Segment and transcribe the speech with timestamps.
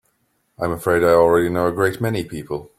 [0.57, 2.69] I'm afraid I already know a great many people.